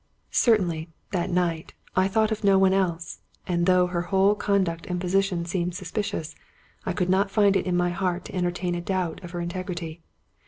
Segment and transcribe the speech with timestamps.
[0.31, 4.99] Certainly, that night, I thought of no one else; and, though her whole conduct and
[4.99, 6.33] position seemed suspicious,
[6.87, 10.01] I could not find it in my heart to entertain a doubt of her integrity.